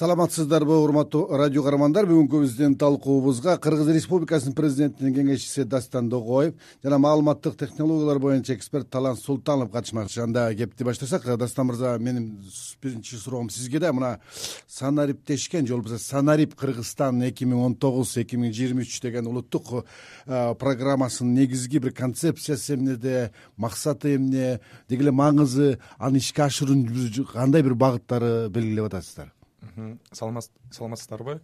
[0.00, 2.06] саламатсыздарбы урматтуу радио каармандар.
[2.08, 9.20] Бүгүнкү биздин талкуубузга кыргыз республикасынын президентинин кеңешчиси дастан догоев жана маалыматтык технологиялар боюнча эксперт талант
[9.20, 10.22] султанов катышмакчы.
[10.22, 12.40] Анда кепти баштасак дастан мырза менин
[12.80, 13.92] биринчи суроом сизге да.
[13.92, 14.20] Мына
[14.68, 19.84] санариптешкен же болбосо санарип кыргызстан эки миң он тогуз эки миң жыйырма үч деген улуттук
[20.24, 27.74] программасынын негизги бир концепциясы эмнеде максаты эмне деги эле маңызы аны ишке ашыруунун кандай бир
[27.74, 29.34] багыттары белгилеп атасыздар
[30.12, 31.40] саламатсыздарбы?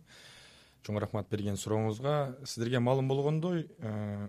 [0.87, 2.37] Чоң рахмат берген сурооңузга.
[2.47, 4.29] Сиздерге маалым болгондой э,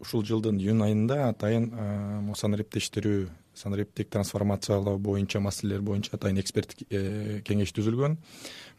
[0.00, 3.28] ушул жылдын июнь айында атайын э, санариптештирүү
[3.60, 8.16] санариптик трансформациялоо боюнча маселелер боюнча атайын эксперттик э, кеңеш түзүлгөн.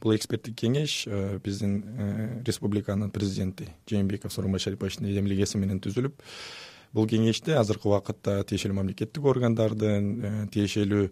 [0.01, 1.03] Бул эксперттик кеңеш
[1.45, 6.17] биздин республиканын президенти жээнбеков сооронбай шариповичтин демилгеси менен түзүлүп
[6.95, 11.09] бул кеңеште азыркы убакытта тиешелүү мамлекеттик органдардын э, тиешелүү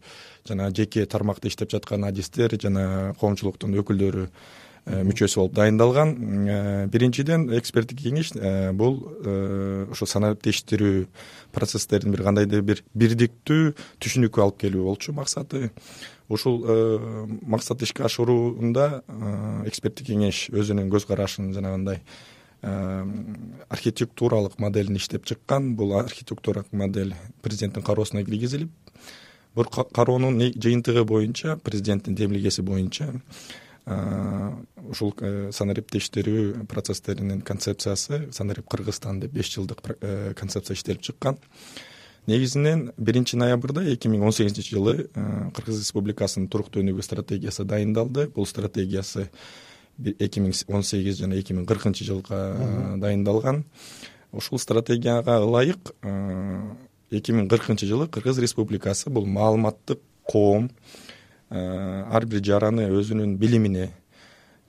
[0.47, 6.13] жана жеке тармакта иштеп жаткан адистер жана коомчулуктун өкүлдөрү э, мүчөсү болуп дайындалган.
[6.51, 8.33] Э, биринчиден эксперттик кеңеш
[8.75, 8.99] бул
[9.93, 11.05] ушул санариптештирүү
[11.55, 15.69] процесстерин бир кандайдыр бир бирдиктүү түшүнүккө алып келүү болчу максаты.
[16.29, 16.59] Ушул
[17.41, 18.99] максатты ишке ашыруунда
[19.65, 22.03] эксперттик кеңеш өзүнүн көз карашын жанагындай
[22.61, 25.75] архитектуралык моделин иштеп чыккан.
[25.75, 28.71] Бул архитектуралык модель президенттин кароосуна киргизилип
[29.55, 33.13] бул кароонун жыйынтыгы боюнча президенттин демилгеси боюнча
[34.89, 41.39] ушул э, санариптештирүү процесстеринин концепциясы санарип кыргызстан деп беш жылдык э, концепция иштелип чыккан.
[42.27, 48.27] Негизинен биринчи ноябрда эки миң он сегизинчи жылы э, кыргыз республикасынын туруктуу өнүгүү стратегиясы дайындалды.
[48.35, 49.29] Бул стратегиясы
[49.99, 53.63] эки миң он сегиз жана эки миң кыркынчы жылга дайындалган.
[54.31, 55.93] Ушул стратегияга ылайык
[57.11, 60.69] эки миң кыркынчы жылы кыргыз республикасы бул маалыматтык коом
[61.49, 63.89] ар бир жараны өзүнүн билимине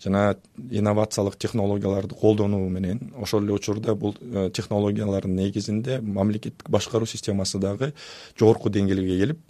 [0.01, 0.37] жана
[0.71, 7.93] инновациялык технологияларды колдонуу менен ошол эле учурда бул э, технологиялардын негизинде мамлекеттик башкаруу системасы дагы
[8.39, 9.41] жогорку деңгээлге келип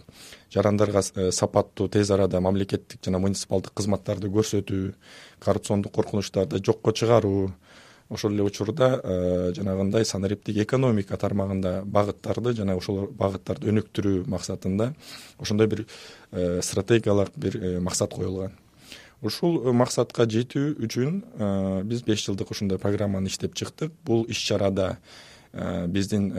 [0.51, 4.93] жарандарга э, сапаттуу тез арада мамлекеттик жана муниципалдык кызматтарды көрсөтүү
[5.39, 7.53] коррупциондук коркунучтарды жокко чыгаруу
[8.09, 14.91] ошол эле учурда э, жанагындай санариптик экономика тармагында багыттарды жана ошол багыттарды өнүктүрүү максатында
[15.39, 15.85] ошондой бир
[16.31, 18.51] стратегиялык бир максат коюлган
[19.21, 21.49] ушул э, максатка жетүү үчүн э,
[21.87, 23.93] биз беш жылдык ушундай программаны иштеп чыктык.
[24.05, 24.97] Бул иш чарада
[25.53, 26.31] э, биздин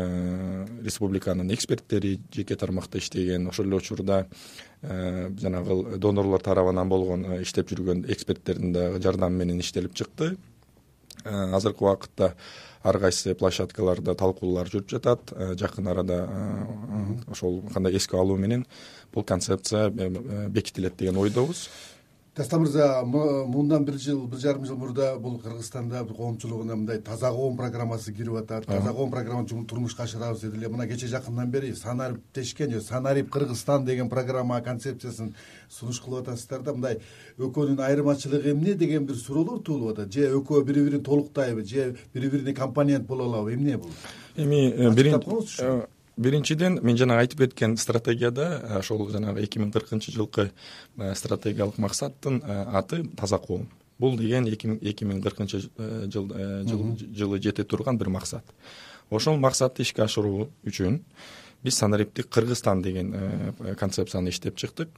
[0.82, 4.26] республиканын эксперттери жеке тармакта иштеген ошол эле учурда
[4.82, 10.36] жанагы донорлор тарабынан болгон иштеп жүргөн эксперттердин дагы жардамы менен иштелип чыкты.
[11.22, 12.34] Азыркы убакытта
[12.82, 15.30] ар кайсы площадкаларда талкуулар жүрүп жатат.
[15.60, 16.24] Жакын арада
[17.30, 18.66] ошол кандай эске алуу менен
[19.14, 21.68] бул концепция бекитилет деген ойдобуз
[22.36, 27.58] дастан мырза мындан бир жыл бир жарым жыл мурда бул кыргызстанда коомчулугуна мындай таза коом
[27.58, 32.70] программасы кирип атат таза коом программасын турмушка ашырабыз деди эле мына кечээ жакындан бери санариптешкен
[32.70, 35.34] же санарип кыргызстан деген программа концепциясын
[35.68, 36.72] сунуш кылып атасыздар да.
[36.72, 37.00] Мындай
[37.38, 40.12] экөөнүн айырмачылыгы эмне деген бир суроолор туулуп атат.
[40.12, 43.90] Же экөө бири бирин толуктайбы же бири бирине компонент боло алабы эмне бул?
[44.36, 45.86] Эми э, биринчи
[46.16, 50.50] биринчиден мен жанагы айтып кеткен стратегияда ошол жанагы эки миң кыркынчы жылкы
[50.96, 53.68] стратегиялык максаттын аты таза коом.
[53.98, 55.62] Бул деген эки миң кыркынчы
[56.10, 58.44] жылы жете турган бир максат.
[59.10, 61.00] Ошол максатты ишке ашыруу үчүн
[61.62, 63.14] биз санариптик кыргызстан деген
[63.78, 64.88] концепцияны иштеп чыктык.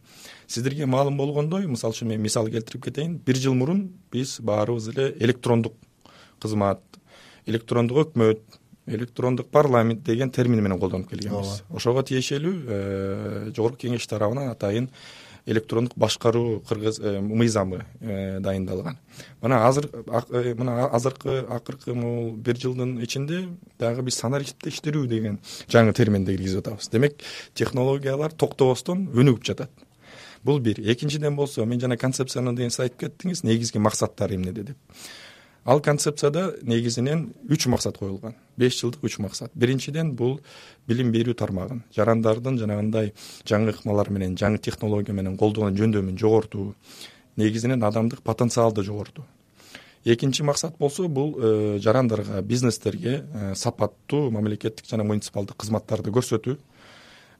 [0.46, 3.18] Сиздерге маалым болгондой мисалы үчүн мен мисал келтирип кетейин.
[3.18, 5.74] Бир жыл мурун биз баарыбыз эле электрондук
[6.40, 6.80] кызмат
[7.46, 8.40] электрондук өкмөт
[8.86, 11.62] электрондук парламент деген термин менен колдонуп келгенбиз.
[11.70, 14.90] Ошого тиешелүү э, жогорку кеңеш тарабынан атайын
[15.46, 18.98] электрондук башкаруу кыргыз э, мыйзамы э, дайындалган.
[19.40, 19.88] Мына азыр
[20.56, 26.88] мына азыркы акыркы могу бир жылдын ичинде дагы биз санариптештирүү деген жаңы терминди киргизип атабыз.
[26.92, 27.20] Демек
[27.54, 29.70] технологиялар токтобостон өнүгүп жатат.
[30.44, 30.76] Бул бир.
[30.80, 34.98] Экинчиден болсо мен жана концепцияны деген сиз айтып кеттиңиз негизги максаттары эмнеде деп
[35.64, 38.34] ал концепцияда негизинен үч максат коюлган.
[38.56, 39.50] Беш жылдык үч максат.
[39.54, 40.40] Биринчиден бул
[40.86, 43.14] билим берүү тармагын жарандардын жанагындай
[43.48, 46.74] жаңы ыкмалар менен жаңы технология менен колдонуу жөндөмүн жогортуу
[47.36, 49.24] негизинен адамдык потенциалды жогортуу.
[50.04, 56.58] Экинчи максат болсо бул э, жарандарга бизнестерге э, сапаттуу мамлекеттик жана муниципалдык кызматтарды көрсөтүү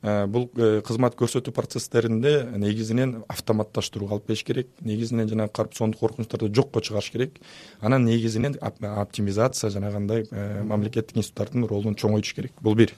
[0.05, 6.83] бул э, кызмат көрсөтүү процесстеринде негизинен автоматташтырууга алып келиш керек негизинен жанагы коррупциондук коркунучтарды жокко
[6.85, 7.39] чыгарыш керек.
[7.81, 12.53] Анан негизинен оптимизация жанагындай э, мамлекеттик институттардын ролун чоңойтуш керек.
[12.61, 12.93] Бул бир.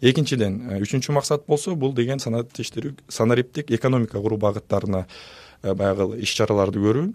[0.00, 5.06] Экинчиден үчүнчү максат болсо бул деген санариптештирүү санариптик экономика куруу багыттарына
[5.62, 7.12] баягы иш чараларды көрүү.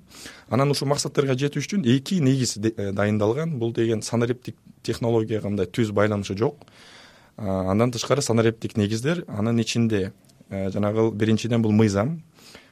[0.51, 3.57] Анан ушул максаттарга жетүү үчүн эки негиз дайындалган.
[3.59, 6.63] Бул деген санариптик технологияга мындай түз байланышы жок
[7.37, 10.11] андан тышкары санариптик негиздер анын ичинде
[10.49, 12.21] жанагы биринчиден бул мыйзам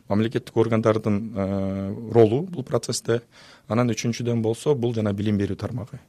[0.10, 3.22] мамлекеттик органдардын ролу бул процессте
[3.68, 6.00] анан үчүнчүдөн болсо бул жана билим берүү тармагы.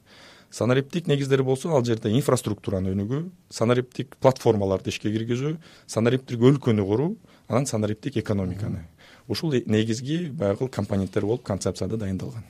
[0.51, 5.57] Санариптик негиздери болсо ал жерде инфраструктураны өнүгүү санариптик платформаларды ишке киргизүү
[5.87, 7.17] санариптик өлкөнү куруу
[7.49, 8.85] анан санариптик экономиканы.
[9.29, 12.45] Ушул негизги баягы компоненттер болуп концепцияда дайындалган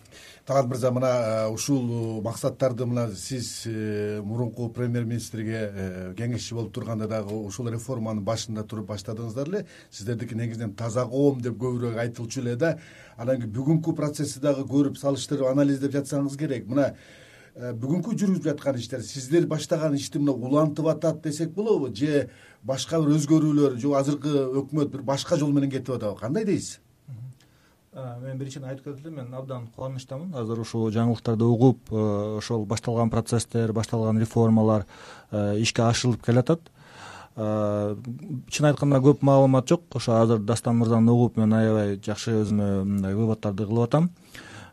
[0.44, 6.72] талант мырза мына э, ушул максаттарды мына сиз э, мурунку премьер министрге э, кеңешчи болуп
[6.74, 9.66] турганда дагы ушул реформанын башында туруп баштадыңыздар эле.
[9.90, 12.78] Сиздердики негизинен таза коом деп көбүрөөк айтылчу эле да.
[13.16, 16.66] Анан кийин бүгүнкү процессти дагы көрүп салыштырып анализдеп жатсаңыз керек.
[16.66, 16.92] Мына
[17.54, 21.94] бүгүнкү жүрүп жаткан иштер сиздер баштаган ишти мына улантып атат десек болобу?
[21.94, 22.30] Же
[22.62, 26.18] башка бир өзгөрүүлөр же азыркы өкмөт бир башка жол менен кетип атабы?
[26.18, 26.80] Кандай дейсиз
[27.92, 30.32] мен биринчиден айтып кетет элем мен абдан кубанычтамын.
[30.34, 32.04] Азыр ушул жаңылыктарды угуп э,
[32.38, 34.86] ошол башталган процесстер башталган реформалар
[35.30, 36.70] э, ишке ашырылып келатат
[37.36, 37.96] э,
[38.48, 39.84] чын айтканда көп маалымат жок.
[39.92, 44.10] Ошо азыр дастан мырзаны угуп мен аябай жакшы өзүмө мындай выводдорду кылып атам.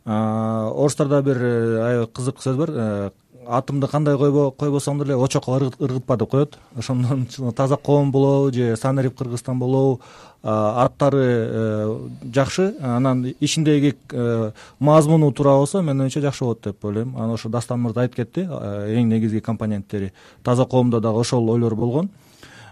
[0.05, 3.11] Орустарда бир аябай кызык сөз бар
[3.49, 6.57] атымды кандай койбосоң деле очокко ыргытпа деп коет.
[6.77, 10.01] Ошондон таза коом болобу же санарип кыргызстан болобу.
[10.43, 12.75] Аттары э, жакшы.
[12.79, 17.15] Анан ичиндеги э, мазмуну туура болсо менин оюмча жакшы болот деп ойлойм.
[17.17, 18.45] Анан ошо дастан мырза айтып кетти.
[18.45, 20.13] Эң негизги компоненттери.
[20.43, 22.05] Таза коомдо дагы ошол ойлор болгон.
[22.05, 22.28] Э,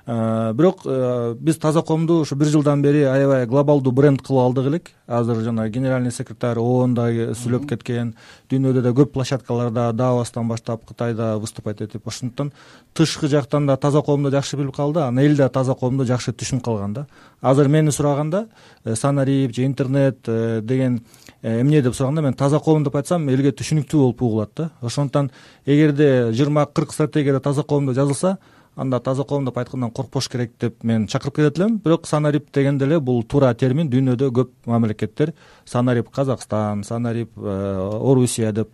[0.08, 4.92] бирок э, биз таза коомду ушу бир жылдан бери аябай глобалдуу бренд кылып алдык элек.
[5.06, 8.14] Азыр жана генеральный секретарь оонда сүйлөп кеткен
[8.50, 12.08] дүйнөдө да көп площадкаларда давостан баштап кытайда выступать этип.
[12.08, 12.54] Ошондуктан
[12.94, 16.64] тышкы жактан да таза коомду жакшы билип калды анан эл да таза коомду жакшы түшүнүп
[16.64, 17.08] калган да.
[17.42, 18.48] Азыр мени сураганда
[18.86, 21.04] э, санарип же интернет деген
[21.42, 24.70] эмне деп сураганда мен таза коом деп айтсам элге түшүнүктүү болуп угулат да.
[24.80, 25.32] Ошондуктан
[25.66, 28.38] эгерде жыйырма кырк стратегияда таза коом деп жазылса
[28.78, 31.78] анда таза коом деп айткандан коркпош керек деп мен чакырып кетет элем.
[31.78, 33.90] Бирок санарип дегенде эле бул туура термин.
[33.90, 35.34] Дүйнөдө көп мамлекеттер
[35.66, 38.70] санарип казакстан санарип э, орусия деп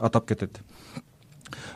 [0.00, 0.60] атап кетет.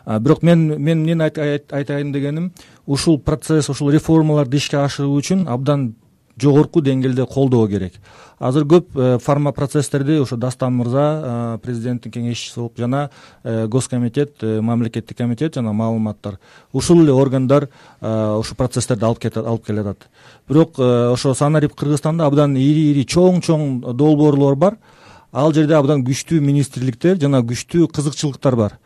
[0.06, 2.52] Бирок мен мен эмнени айтайын дегеним
[2.86, 5.94] ушул процесс ушул реформаларды ишке ашыруу үчүн абдан
[6.40, 7.94] жогорку деңгээлде колдоо керек.
[8.38, 13.10] Азыр көп э, фарма процесстерди ошо дастан мырза э, президенттин кеңешчиси болуп жана
[13.44, 16.38] э, госкомитет мамлекеттик комитет жана маалыматтар
[16.72, 17.68] ушул эле органдар
[18.00, 20.08] ушул процесстерди алып алып келатат.
[20.48, 24.78] Бирок ошо санарип кыргызстанда абдан ири ири чоң чоң долбоорлор бар.
[25.32, 28.78] Ал жерде абдан күчтүү министрликтер жана күчтүү кызыкчылыктар бар.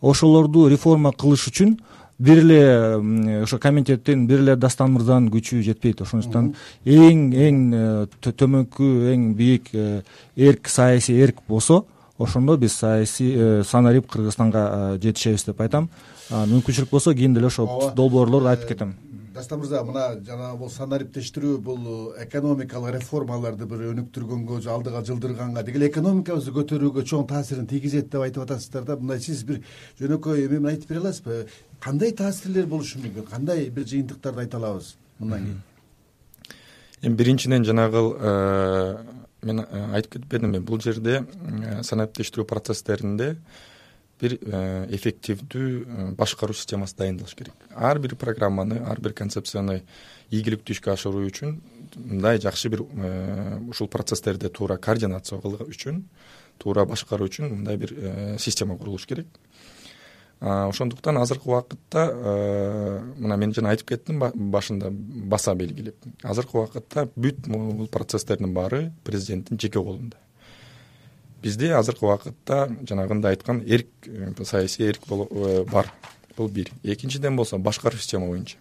[0.00, 1.78] Ошолорду реформа кылыш үчүн
[2.18, 6.54] бир эле ошо комитеттин бир эле дастан мырзанын күчү жетпейт ошондуктан
[6.84, 10.02] эң эң э, төмөнкү эң биик э,
[10.36, 11.84] эрк саясий эрк болсо
[12.18, 15.90] ошондо биз саясий э, санарип кыргызстанга жетишебиз деп айтам.
[16.30, 18.96] Мүмкүнчүлүк болсо кийин деле ошол долбоорлорду айтып кетем.
[19.36, 21.88] Дастан мырза мына жанагы бул санариптештирүү бул
[22.22, 28.24] экономикалык реформаларды бир өнүктүргөнгө же алдыга жылдырганга деги эле экономикабызды көтөрүүгө чоң таасирин тийгизет деп
[28.24, 28.96] айтып атасыздар да.
[28.96, 29.60] Мындай сиз бир
[30.00, 31.42] жөнөкөй эме менен айтып бере аласызбы
[31.80, 35.62] кандай таасирлер болушу мүмкүн кандай бир жыйынтыктарды айта алабыз мындан кийин?
[37.02, 38.96] Эми биринчиден жанагы э,
[39.42, 43.36] мен э, айтып кетпедимби бул жерде э, санариптештирүү процесстеринде
[44.20, 44.32] бир
[44.96, 47.52] эффективдүү башкаруу системасы дайындалыш керек.
[47.70, 49.82] Ар бир программаны ар бир концепцияны
[50.30, 51.58] ийгиликтүү ишке ашыруу үчүн
[51.96, 52.86] мындай жакшы бир
[53.68, 56.00] ушул процесстерди туура координация кылуу үчүн
[56.56, 57.92] туура башкаруу үчүн мындай бир
[58.40, 59.28] система курулуш керек
[60.40, 62.04] ошондуктан азыркы убакытта
[63.16, 65.96] мына мен жана айтып кеттим башында баса белгилеп.
[66.22, 70.18] Азыркы убакытта бүт бул процесстердин баары президенттин жеке колунда.
[71.42, 75.92] Бизде азыркы убакытта жанагындай айткан эрк э, саясий эрк э, бар.
[76.36, 76.70] Бул бир.
[76.82, 78.56] Экинчиден болсо башкаруу система боюнча.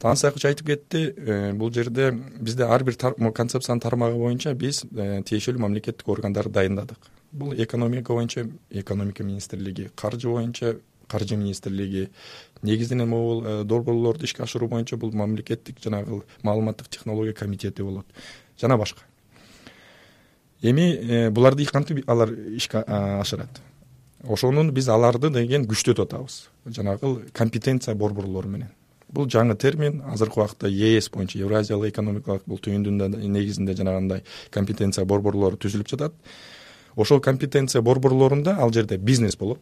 [0.00, 6.08] Сыякчы айтып кетти э, бул жерде бизде ар бир концепциянын тармагы боюнча биз тиешелүү мамлекеттик
[6.08, 10.76] органдарды дайындадык бул экономика боюнча экономика министрлиги каржы боюнча
[11.06, 12.10] каржы министрлиги
[12.62, 18.06] негизинен могул э, долбоорлорду ишке ашыруу боюнча бул мамлекеттик жанагы маалыматтык технология комитети болот.
[18.60, 19.02] Жана башка.
[20.62, 23.60] Эми э, буларды кантип алар ишке ашырат?
[24.24, 26.48] Ошону биз аларды деген күчтөтүп атабыз.
[26.64, 28.72] Жанагы компетенция борборлору менен.
[29.08, 35.60] Бул жаңы термин азыркы убакытта ес боюнча евразиялык экономикалык бул түйүндүн негизинде жанагындай компетенция борборлору
[35.60, 36.14] түзүлүп жатат
[36.96, 39.60] ошол компетенция борборлорунда ал жерде бизнес болот.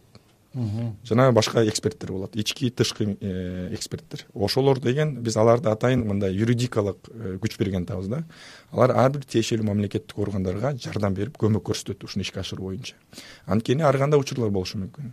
[1.04, 2.36] Жана башка эксперттер болот.
[2.36, 4.24] Ички тышкы э, эксперттер.
[4.34, 8.22] Ошолор деген биз аларды атайын мындай юридикалык э, күч берген атабыз да.
[8.70, 12.94] Алар ар бир тиешелүү мамлекеттик органдарга жардам берип көмөк көрсөтөт ушуну ишке ашыруу боюнча.
[13.46, 15.10] Анткени ар кандай учурлар болушу мүмкүн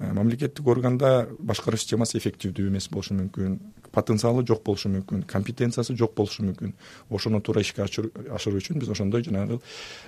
[0.00, 3.58] мамлекеттик органда башкаруу системасы эффективдүү эмес болушу мүмкүн
[3.92, 6.72] потенциалы жок болушу мүмкүн компетенциясы жок болушу мүмкүн.
[7.10, 9.60] Ошону туура ишке ашыруу үчүн биз ошондой жанагы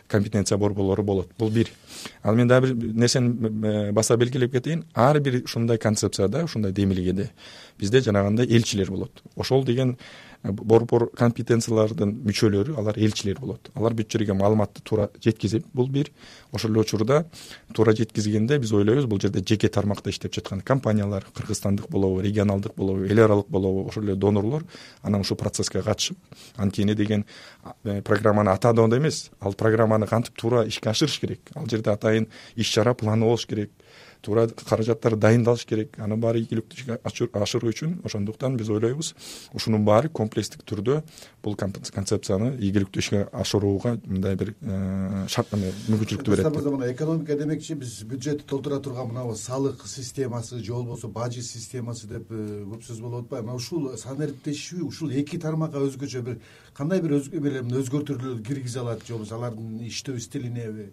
[0.09, 1.31] компетенция борборлору болот.
[1.39, 1.69] Бул бир.
[2.23, 4.87] Ал мен дагы бир нерсени баса белгилеп кетейин.
[4.95, 7.31] Ар бир ушундай концепцияда ушундай демилгеде
[7.79, 9.23] бизде жанагындай элчилер болот.
[9.37, 9.99] Ошол деген
[10.43, 13.71] борбор компетенциялардын мүчөлөрү алар элчилер болот.
[13.79, 16.11] Алар бүт жерге маалыматты туура жеткизип бул бир
[16.53, 17.25] ошол эле учурда
[17.75, 23.05] туура жеткизгенде биз ойлойбуз бул жерде жеке тармакта иштеп жаткан компаниялар кыргызстандык болобу регионалдык болобу
[23.07, 24.65] эл аралык болобу ошол эле донорлор
[25.03, 26.19] анан ушул процесске катышып
[26.57, 27.25] анткени деген
[27.85, 31.41] э, программаны атаадоондо эмес ал программаны кантип туура ишке ашырыш керек?
[31.55, 33.71] Ал жерде атайын иш чара планы болуш керек
[34.23, 35.99] туура каражаттар дайындалыш керек.
[35.99, 39.12] Анын баары ийгиликтүү ашыруу үчүн ошондуктан биз ойлойбуз
[39.52, 41.02] ушунун баары комплекстик түрдө
[41.43, 47.75] бул концепцияны ийгиликтүү ишке ашырууга мындай бир э, шарт мүмкүнчүлүктү берет мырза мына экономика демекчи
[47.75, 53.00] биз бюджетти толтура турган мынабу салык системасы же болбосо бажы системасы деп э, көп сөз
[53.02, 53.50] болуп атпайбы.
[53.50, 56.38] Мына ушул санариптешүү ушул эки тармакка өзгөчө бир
[56.76, 60.93] кандай бир өзгөртүүлөр киргизе алат же болбосо алардын иштөө стилинеби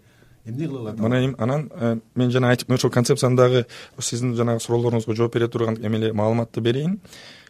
[0.49, 3.65] эмне кыла алат мына анан э, мен жана айтып ошол концепцияны дагы
[3.99, 6.99] сиздин жанагы суроолоруңузга жооп бере турган эме эле маалыматты берейин.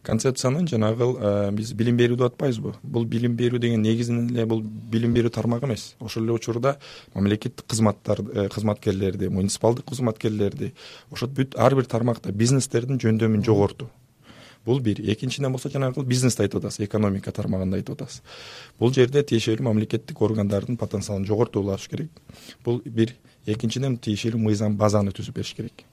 [0.04, 2.74] Концепциянын жанагы э, биз билим берүү деп атпайбызбы?
[2.84, 5.96] Бул билим берүү деген негизинен эле бул билим берүү тармагы эмес.
[6.00, 6.78] Ошол эле учурда
[7.14, 10.74] мамлекеттик кызматтар э, кызматкерлерди муниципалдык кызматкерлерди
[11.12, 13.90] ошо бүт ар бир тармакта бизнестердин жөндөмүн жогортуу
[14.66, 18.24] бул бир экинчиден болсо жанагы бизнести айтып атасыз экономика тармагында айтып атасыз.
[18.80, 22.10] Бул жерде тиешелүү мамлекеттик органдардын потенциалын жогортуп улаш керек.
[22.66, 25.89] Бул бир экинчиден тиешелүү мыйзам базаны түзүп бериш керек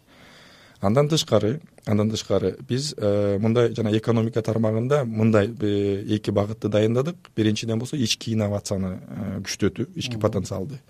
[0.80, 7.16] андан тышкары андан тышкары биз э, мындай жана экономика тармагында мындай э, эки багытты дайындадык.
[7.36, 10.80] Биринчиден болсо ички инновацияны э, күчтөтүү ички потенциалды.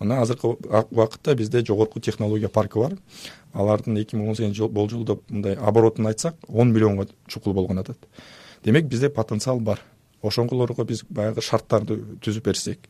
[0.00, 2.96] Мына азыркы убакытта бизде жогорку технология паркы бар.
[3.52, 7.98] Алардын эки миң он сегизинчи болжолдоп мындай оборотун айтсак он миллионго чукул болгон атат.
[8.64, 9.80] Демек бизде потенциал бар.
[10.22, 12.88] Ошолорго биз баягы шарттарды түзүп берсек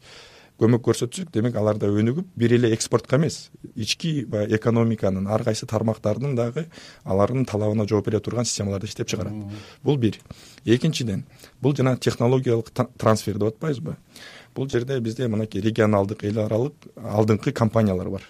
[0.61, 1.31] көмөк көрсөтсөк.
[1.35, 6.67] Демек алар да өнүгүп бир эле экспортко эмес ички баягы экономиканын ар кайсы тармактардын дагы
[7.05, 9.35] алардын талабына жооп бере турган системаларды иштеп чыгарат.
[9.83, 10.21] Бул бир.
[10.65, 11.27] Экинчиден
[11.61, 13.97] бул жана технологиялык трансфер деп атпайбызбы
[14.57, 18.23] бул жерде бизде мынакей регионалдык эл аралык алдыңкы компаниялар бар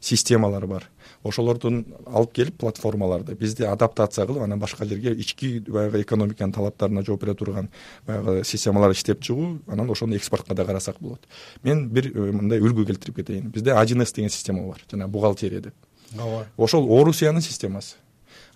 [0.00, 0.88] системалар бар
[1.28, 7.24] ошолордун алып келип платформаларды бизде адаптация кылып анан башка жерге ички баягы экономиканын талаптарына жооп
[7.24, 7.68] бере турган
[8.06, 11.20] баягы системаларды иштеп чыгуу анан ошону экспортко да карасак болот.
[11.62, 13.50] Мен бир э, мындай үлгү келтирип кетейин.
[13.50, 15.74] Бизде один с деген система бар жанагы бухгалтерия деп.
[16.18, 17.96] Ооба ошол орусиянын системасы.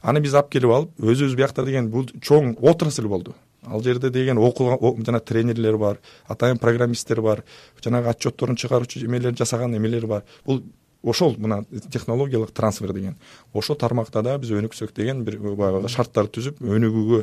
[0.02, 3.34] Аны биз алып келип алып өзүбүз биякта деген бул чоң отрасль болду.
[3.66, 5.98] Ал жерде деген окуган жана тренерлер бар
[6.28, 7.42] атайын программисттер бар
[7.84, 10.24] жанагы отчетторун чыгаруучу эмелерди жасаган эмелер бар.
[10.46, 10.62] Бул
[11.02, 13.16] ошол мына технологиялык трансфер деген
[13.52, 17.23] ошол тармакта да биз өнүксөк деген бир баягы шарттарды түзүп өнүгүүгө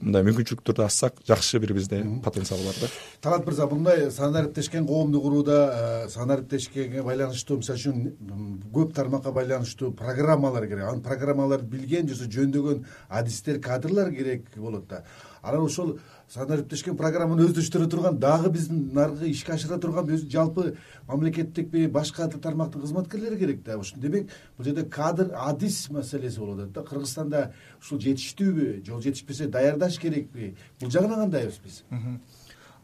[0.00, 2.90] мындай мүмкүнчүлүктөрдү ачсак жакшы бир бизде потенциал бар да.
[3.24, 10.68] Талант мырза мындай санариптешкен коомду курууда э, санариптешкенге байланыштуу мисалы үчүн көп тармакка байланыштуу программалар
[10.68, 10.84] керек.
[10.84, 15.04] Анын программаларды билген же болбосо жөндөгөн адистер кадрлар керек болот да.
[15.42, 15.98] Анан ошол
[16.32, 23.38] санариптешкен программаны өздөштүрө турган дагы биздин наркы ишке ашыра турган жалпы мамлекеттикпи башка тармактын кызматкерлери
[23.38, 23.78] керек да.
[23.96, 26.82] Демек бул жерде кадр адис маселеси болуп атат да.
[26.82, 30.56] Кыргызстанда ушул жетиштүүбү же жетишпесе даярдаш керекпи?
[30.80, 31.82] Бул жагынан кандайбыз биз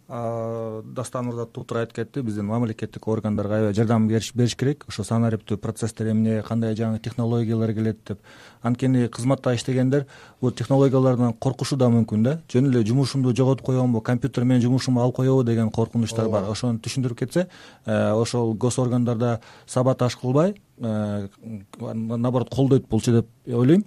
[0.09, 2.23] дастан мырза туптура айтып кетти.
[2.23, 4.85] Биздин мамлекеттик органдарга аябай жардам бериш керек.
[4.89, 8.19] Ошо санариптүү процесстер эмне кандай жаңы технологиялар келет деп.
[8.63, 10.07] Анткени кызматта иштегендер
[10.41, 12.41] бул технологиялардан коркушу да мүмкүн да.
[12.53, 16.51] Жөн эле жумушумду жоготуп коембу компьютер менин жумушумду алып коебу деген коркунучтар бар.
[16.51, 17.49] Ошону түшүндүрүп кетсе
[17.87, 20.57] э, ошол гос органдарда саботаж кылбай.
[20.79, 21.29] Э,
[21.79, 23.85] наоборот колдойт болчу деп ойлойм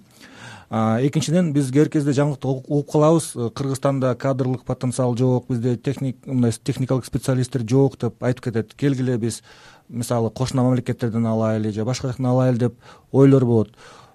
[0.69, 5.77] экинчиден биз кээ кезде жаңылыкты угуп калабыз э, кыргызстанда кадрлык потенциал жок бизде
[6.25, 8.73] мындай техникалык специалисттер жок деп айтып кетет.
[8.73, 9.43] Келгиле биз
[9.89, 12.75] мисалы кошуна мамлекеттерден алайлы же башка жактан алайлы деп
[13.11, 13.73] ойлор болот.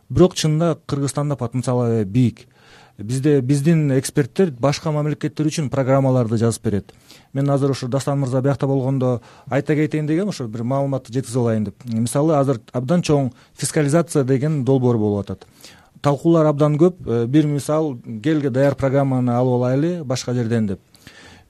[0.09, 2.49] Бирок чынында кыргызстанда потенциал аябай биик
[2.99, 6.93] бизде биздин эксперттер башка мамлекеттер үчүн программаларды жазып берет.
[7.33, 11.65] Мен азыр ошо дастан мырза биякта болгондо айта кетейин дегем ошо бир маалыматты жеткизип алайын
[11.65, 11.85] деп.
[11.85, 15.47] Мисалы азыр абдан чоң фискализация деген долбоор болуп атат
[16.03, 17.01] талкуулар абдан көп.
[17.07, 20.81] Э, бир мисал келге даяр программаны алып алайлы башка жерден деп.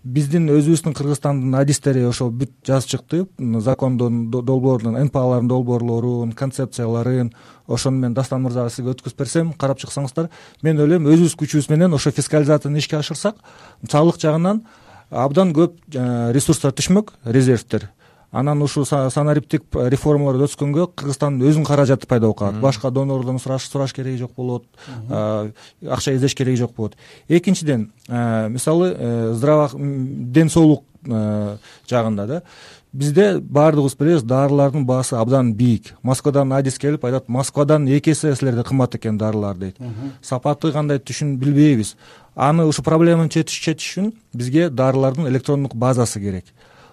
[0.02, 3.26] Биздин өзүбүздүн кыргызстандын адистери ошол бүт жазып чыкты.
[3.60, 7.34] Закондун долбоорун нпалардын долбоорлорун концепцияларын
[7.68, 10.30] ошону мен дастан мырзага сизге өткүзүп берсем карап чыксаңыздар
[10.62, 13.36] мен ойлойм өзүбүз күчүбүз менен ошо фискализацияны ишке ашырсак
[13.90, 14.64] салык жагынан
[15.10, 17.90] абдан көп э, ресурстар түшмөк резервтер
[18.32, 22.60] анан ушул санариптик реформаларды өткөнгө кыргызстандын өзүнүн каражаты пайда болуп калат.
[22.62, 24.64] Башка донордон сураш кереги жок болот
[25.10, 26.96] акча издеш кереги жок болот.
[27.28, 31.56] Экинчиден мисалы э, ден соолук э,
[31.88, 32.42] жагында да
[32.92, 35.94] бизде баардыгыбыз билебиз дарылардын баасы абдан бийик.
[36.02, 39.76] Москвадан адис келип айтат москвадан эки эсе силерде кымбат экен дарылар дейт.
[40.22, 41.96] Сапаты кандай түшүн билбейбиз.
[42.34, 46.44] Аны ушул проблеманы чечиш үчүн бизге дарылардын электрондук базасы керек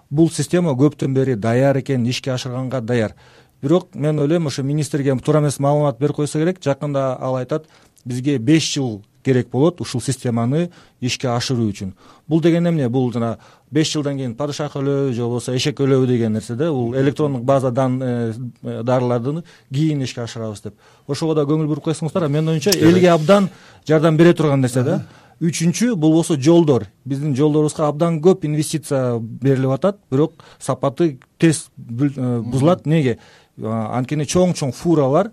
[0.09, 3.15] бул система көптөн бери даяр экен ишке ашырганга даяр.
[3.61, 6.63] Бирок мен ойлойм ошо министрге туура эмес маалымат берип койсо керек.
[6.63, 7.67] Жакында ал айтат
[8.05, 10.69] бизге беш жыл керек болот ушул системаны
[11.01, 11.93] ишке ашыруу үчүн.
[12.27, 12.87] Бул деген эмне?
[12.89, 13.37] Бул жана
[13.71, 17.73] беш жылдан кийин падышах өлөбү же болбосо эшек өлөбү деген нерсе да бул электрондук база
[17.73, 18.33] э,
[18.63, 20.75] дарыларды кийин ишке ашырабыз деп.
[21.07, 22.29] Ошого да көңүл буруп койсоңуздар.
[22.29, 23.49] Менин оюмча элге абдан
[23.87, 25.01] жардам бере турган нерсе да
[25.41, 26.87] үчүнчү бул болсо жолдор.
[27.05, 29.99] Биздин жолдорубузга абдан көп инвестиция берилип атат.
[30.11, 32.85] Бирок сапаты тез э, бузулат.
[32.87, 33.17] Эмнеге
[33.61, 35.31] анткени чоң чоң фуралар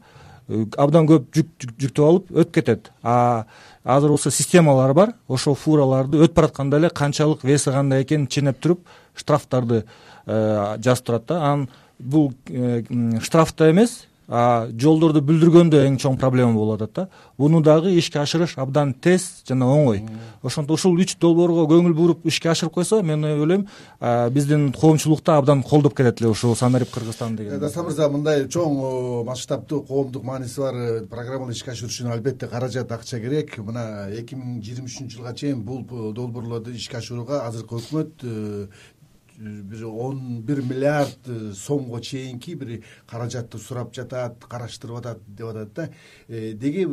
[0.49, 2.91] э, абдан көп жүк жүктөп алып өтүп кетет.
[3.03, 3.47] А
[3.85, 5.15] азыр болсо системалар бар.
[5.29, 8.85] Ошол фураларды өтүп баратканда эле канчалык веси кандай экенин ченеп туруп
[9.17, 9.85] штрафтарды
[10.27, 11.41] э, жазып турат да.
[11.41, 11.69] Анан
[11.99, 12.33] бул
[13.23, 17.09] штрафта эмес жолдорду бүлдүргөндө эң чоң проблема болуп атат да.
[17.39, 20.05] Буну дагы ишке ашырыш абдан тез жана оңой.
[20.43, 23.67] Ошондуктан ушул үч долбоорго көңүл буруп ишке ашырып койсо мен ойлойм
[24.35, 29.25] биздин коомчулук да абдан колдоп келет эле ушул санарип кыргызстан деген дастан мырза мындай чоң
[29.27, 33.57] масштабтуу коомдук мааниси бар э, программаны ишке ашыруу үчүн албетте каражат акча керек.
[33.59, 38.67] Мына эки миң жыйырма үчүнчү жылга чейин бул долбоорлорду ишке ашырууга азыркы өкмөт э,
[39.39, 45.75] бир он бир миллиард э, сомго чейинки бир каражатты сурап жатат караштырып атат деп атат
[45.75, 45.89] да.
[46.29, 46.89] Э, деги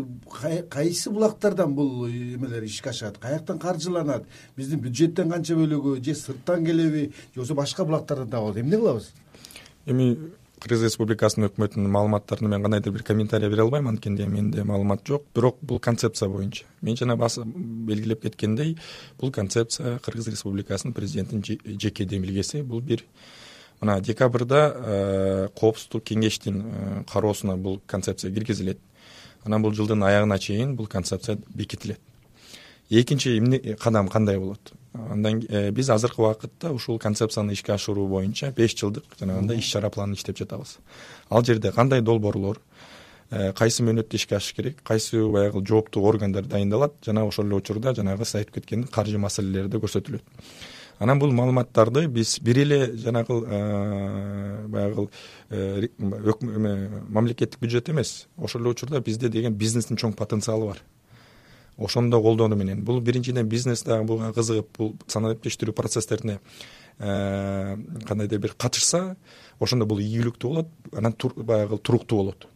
[0.70, 4.26] кайсы булактардан бул эмелер ишке ашат каяктан каржыланат?
[4.56, 7.14] Биздин бюджеттен канча бөлүгү же сырттан келеби?
[7.36, 8.58] Же болбосо башка булактардан табылат?
[8.58, 9.12] Эмне кылабыз?
[9.86, 10.18] Эми
[10.62, 13.88] кыргыз республикасынын өкмөтүнүн маалыматтарына мен кандайдыр бир комментарий бере албайм.
[13.90, 15.26] Анткени менде маалымат жок.
[15.34, 16.66] Бирок бул концепция боюнча.
[16.82, 18.78] Мен жана белгилеп кеткендей
[19.20, 23.04] бул концепция кыргыз республикасынын президентинин жеке демилгеси бул бир
[23.82, 28.80] мына декабрда э, коопсуздук кеңештин э, кароосуна бул концепция киргизилет.
[29.44, 32.00] Анан бул жылдын аягына чейин бул концепция бекитилет.
[32.90, 38.52] Экинчи эмне кадам кандай болот андан э, биз азыркы убакытта ушул концепцияны ишке ашыруу боюнча
[38.52, 40.78] беш жылдык жанагындай иш чара планын иштеп жатабыз.
[41.30, 42.60] Ал жерде кандай долбоорлор
[43.30, 47.96] э, кайсы мөөнөттө ишке ашыш керек кайсы баягы жооптуу органдар дайындалат жана ошол эле учурда
[47.96, 50.24] жанагы сиз айтып кеткендей каржы маселелери да көрсөтүлөт.
[51.00, 55.08] Анан бул маалыматтарды биз бир эле жанагы э, баягы
[56.00, 60.84] мамлекеттик бюджет эмес ошол эле учурда бизде деген бизнестин чоң потенциалы бар
[61.84, 62.84] ошону да колдонуу менен.
[62.84, 66.40] Бул биринчиден бизнес дагы буга кызыгып бул санариптештирүү процесстерине
[67.00, 69.16] э, кандайдыр бир катышса
[69.60, 72.48] ошондо бул ийгиликтүү болот анан баягы туруктуу болот.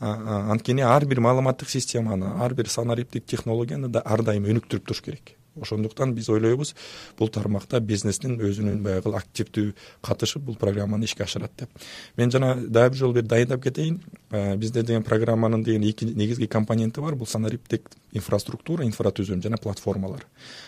[0.00, 5.36] Анткени ар бир маалыматтык системаны ар бир санариптик технологияны да ар дайым өнүктүрүп туруш керек
[5.60, 6.74] ошондуктан биз ойлойбуз
[7.18, 9.72] бул тармакта бизнестин өзүнүн баягы активдүү
[10.04, 11.70] катышып бул программаны ишке ашырат деп.
[12.16, 14.00] Мен жана дагы бир жолу бир дайындап кетейин.
[14.30, 20.26] Э, бизде деген программанын деген эки негизги компоненти бар бул санариптик инфраструктура инфратүзүм жана платформалар.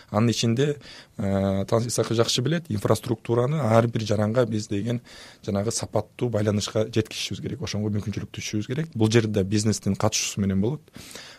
[0.09, 0.77] Анын ичинде
[1.17, 5.01] э, исаков жакшы билет инфраструктураны ар бир жаранга биз деген
[5.45, 8.91] жанагы сапаттуу байланышка жеткизишибиз керек ошого мүмкүнчүлүк түзүшүбүз керек.
[8.93, 10.81] Бул жерде бизнестин катышуусу менен болот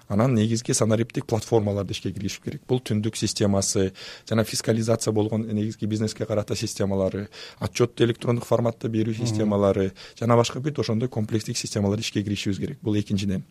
[0.09, 2.63] анан негизги санариптик платформаларды ишке киргизиш керек.
[2.69, 3.93] Бул түндүк системасы
[4.29, 7.29] жана фискализация болгон негизги бизнеске карата системалары
[7.61, 12.79] отчетту электрондук форматта берүү системалары жана башка бүт ошондой комплекстик системаларды ишке киргизишибиз керек.
[12.83, 13.45] Бул экинчиден.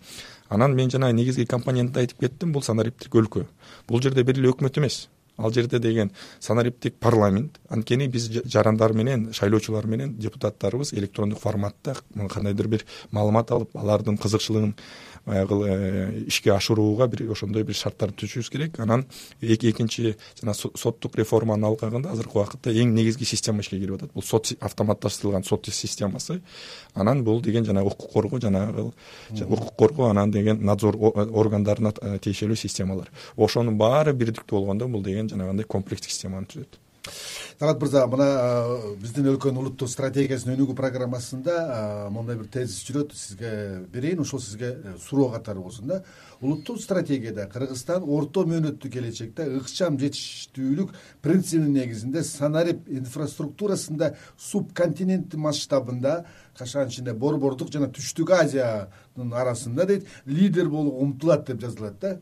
[0.50, 3.46] Анан мен жана негизги компонентти айтып кеттим бул санариптик өлкө.
[3.88, 5.08] Бул жерде бир эле өкмөт эмес.
[5.38, 12.68] Ал жерде деген санариптик парламент анткени биз жарандар менен шайлоочулар менен депутаттарыбыз электрондук форматта кандайдыр
[12.68, 14.74] бир маалымат алып алардын кызыкчылыгын
[15.28, 18.80] баягы э, ишке ашырууга бир ошондой бир шарттарды түзүшүбүз керек.
[18.80, 19.06] Анан
[19.42, 24.14] экинчи жана соттук реформаны алганда азыркы убакытта эң негизги система ишке кирип атат.
[24.14, 26.42] Бул сот автоматташтырылган сот системасы.
[26.94, 28.92] Анан бул деген жанагы укук коргоо жанагы
[29.44, 33.12] укук коргоо анан деген надзор органдарына э, тиешелүү системалар.
[33.36, 36.80] Ошонун баары бирдиктүү болгондо бул деген жанагындай комплекстик системаны түзөт
[37.60, 38.28] талат мырза мына
[39.02, 41.56] биздин өлкөнүн улуттук стратегиясынын өнүгүү программасында
[42.14, 43.52] мондай бир тезис жүрөт сизге
[43.94, 46.04] берейин ошол сизге э, суроо катары болсун да
[46.42, 47.48] улуттук стратегияда.
[47.52, 56.26] Кыргызстан орто мөөнөттүү келечекте ыкчам жетиштүүлүк принцибинин негизинде санарип инфраструктурасында субконтинент масштабында
[56.58, 62.18] кашанын ичинде борбордук жана түштүк азиянын арасында дейт лидер болууга умтулат деп жазылат да.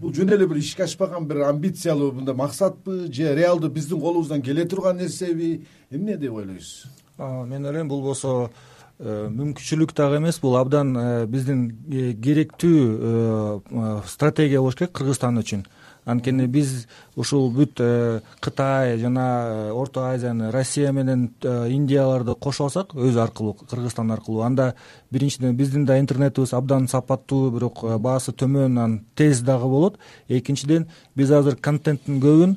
[0.00, 4.64] Бул жөн эле бир ишке ашпаган бир амбициялуу мындай максатпы же реалдуу биздин колубуздан келе
[4.64, 6.90] турган нерсеби эмне деп ойлойсуз?
[7.18, 8.50] Мен ойлойм бул болсо
[8.98, 15.62] мүмкүнчүлүк дагы эмес бул абдан э, биздин э, керектүү стратегия болуш керек кыргызстан үчүн
[16.08, 22.68] анткени биз ушул бүт э, кытай жана э, орто азияны россия менен э, индияларды кошо
[22.68, 24.42] алсак өзү аркылуу кыргызстан аркылуу.
[24.42, 24.74] Анда
[25.10, 29.98] биринчиден биздин да интернетибиз абдан сапаттуу бирок баасы төмөн анан тез дагы болот.
[30.28, 32.56] Экинчиден биз азыр контенттин көбүн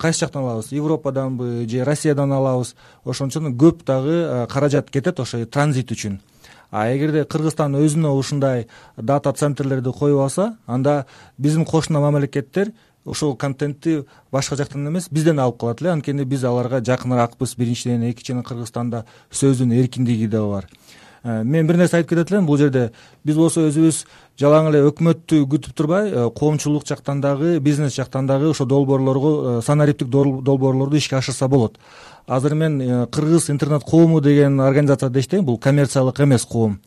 [0.00, 0.72] кайсы жактан алабыз?
[0.72, 2.74] Европаданбы же россиядан алабыз?
[3.04, 6.20] Ошон үчүн көп дагы каражат кетет ошо транзит үчүн
[6.70, 11.06] а эгерде кыргызстан өзүнө ушундай дата центрлерди коюп алса анда
[11.38, 12.72] биздин кошуна мамлекеттер
[13.04, 15.90] ошол контентти башка жактан эмес бизден алып калат эле.
[15.90, 20.68] Анткени биз аларга жакыныракпыз биринчиден экинчиден кыргызстанда сөздүн эркиндиги дагы бар
[21.24, 22.90] мен бир нерсе айтып кетет элем бул жерде
[23.24, 24.04] биз болсо өзүбүз
[24.38, 29.60] жалаң эле өкмөттү күтүп турбай э, коомчулук жактан дагы бизнес жактан дагы ошо долбоорлорго э,
[29.66, 31.78] санариптик долбоорлорду ишке ашырса болот.
[32.26, 36.80] Азыр мен кыргыз интернет коому деген организацияда иштейм бул коммерциялык эмес коом.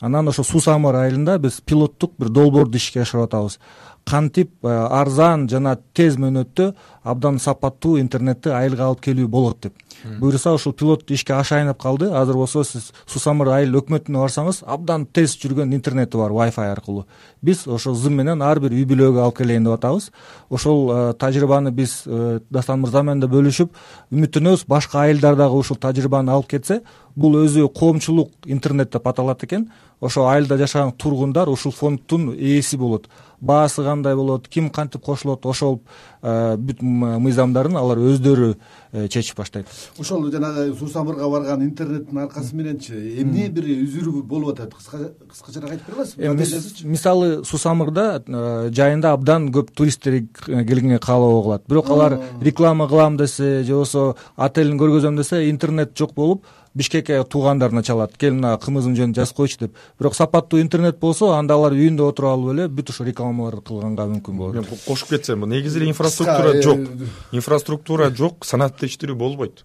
[0.00, 3.60] Анан ошо суу самыр айылында биз пилоттук бир долбоорду ишке ашырып атабыз.
[4.04, 6.72] Кантип э, арзан жана тез мөөнөттө
[7.04, 12.10] абдан сапаттуу интернетти айылга алып келүү болот деп буюрса ушул пилот ишке ашайын калды.
[12.10, 17.06] Азыр болсо сиз суу самыр айыл өкмөтүнө барсаңыз абдан тез жүргөн интернети бар вайфай аркылуу.
[17.42, 20.10] Биз ошол зым менен ар бир үй бүлөгө алып келейин деп атабыз.
[20.50, 23.74] Ошол э, тажрыйбаны биз э, дастан мырза менен да бөлүшүп
[24.12, 26.82] үмүттөнөбүз башка айылдар дагы ушул тажрыйбаны алып кетсе
[27.16, 29.70] бул өзү коомчулук интернет деп аталат экен.
[30.00, 33.08] Ошо айылда жашаган тургундар ушул фонддун ээси болот.
[33.40, 35.80] Баасы кандай болот ким кантип кошулот ошол
[36.22, 38.50] э, бүт мыйзамдарын алар өздөрү
[38.92, 39.66] э, чечип баштайт.
[39.98, 44.76] Ошол жанагы суу самырга барган интернеттин аркасы мененчи эмне бир үзүрүү болуп атат?
[44.76, 46.88] Кыскачараак айтып бере аласызбы?
[46.90, 53.16] Мисалы суу самырда э, жайында абдан көп туристтер келгенге каалоо кылат бирок алар реклама кылам
[53.16, 56.44] десе же болбосо отелин көргөзөм десе интернет жок болуп
[56.76, 59.76] бишкекке туугандарына чалат кел мына кымыздын жөнүн жазып койчу деп.
[59.98, 64.36] Бирок сапаттуу интернет болсо анда алар үйүндө отуруп алып эле бүт ушул рекламаларды кылганга мүмкүн
[64.36, 64.58] болот.
[64.60, 66.84] Мен кошуп кетсем негизи эле инфраструктура жок.
[67.32, 69.64] инфраструктура жок санариптештирүү болбойт.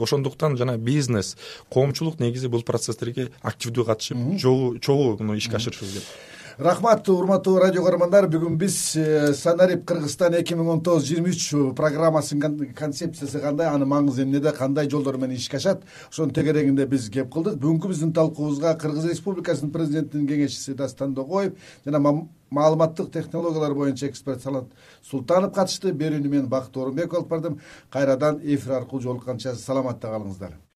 [0.00, 1.36] Ошондуктан жанагы бизнес
[1.70, 6.08] коомчулук негизи бул процесстерге активдүү катышып чогуу муну ишке ашырышыбыз керек
[6.60, 11.46] рахмат урматтуу радио көрөрмандар бүгүн биз э, санарип кыргызстан эки миң он тогуз жыйырма үч
[11.78, 15.86] программасынын концепциясы кандай анын маңызы эмнеде кандай жолдор менен ишке ашат?
[16.10, 17.56] Ошонун тегерегинде биз кеп кылдык.
[17.56, 24.68] Бүгүнкү биздин талкуубузга кыргыз республикасынын президентинин кеңешчиси дастан догоев жана маалыматтык технологиялар боюнча эксперт салат
[25.00, 25.94] султанов катышты.
[25.96, 27.60] Берүүнү мен бакыт оорунбеков алып бардым.
[27.90, 30.60] Кайрадан эфир аркылуу жолукканча саламатта калыңыздар